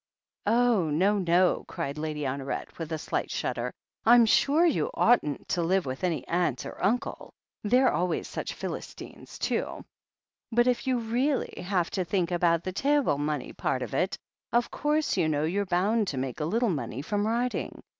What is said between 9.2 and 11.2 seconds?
too— ^but if you